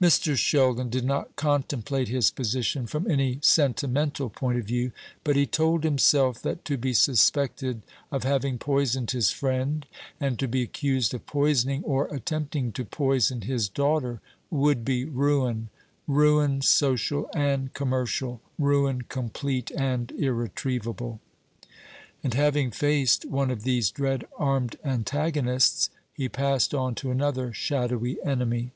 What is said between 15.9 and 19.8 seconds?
ruin social and commercial, ruin complete